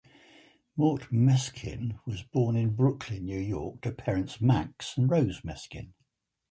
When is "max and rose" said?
4.41-5.41